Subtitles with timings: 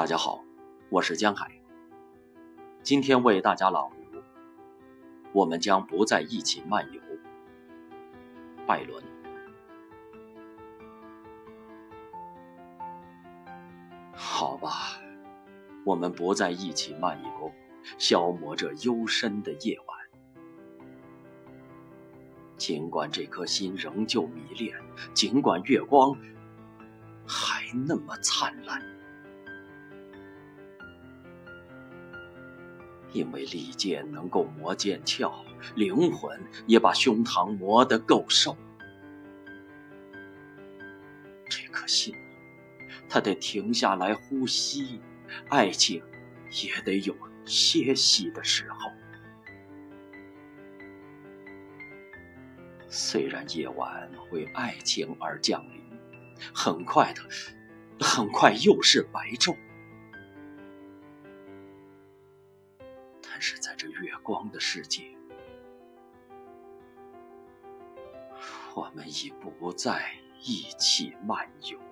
[0.00, 0.42] 大家好，
[0.88, 1.60] 我是江海。
[2.82, 4.22] 今天为大家朗读：
[5.34, 7.02] 我们将不再一起漫游。
[8.66, 9.04] 拜伦。
[14.14, 14.98] 好吧，
[15.84, 17.52] 我们不再一起漫游，
[17.98, 19.98] 消磨这幽深的夜晚。
[22.56, 24.74] 尽管这颗心仍旧迷恋，
[25.12, 26.16] 尽管月光
[27.26, 28.82] 还那么灿烂。
[33.12, 35.32] 因为利剑能够磨剑鞘，
[35.74, 38.56] 灵魂也把胸膛磨得够瘦。
[41.48, 42.14] 这颗心，
[43.08, 45.00] 它得停下来呼吸，
[45.48, 46.02] 爱情
[46.62, 48.90] 也得有歇息的时候。
[52.88, 55.80] 虽然夜晚为爱情而降临，
[56.52, 57.22] 很快的，
[58.04, 59.56] 很快又是白昼。
[63.40, 65.16] 是在这月光的世界，
[68.74, 71.89] 我们已不再一起漫游。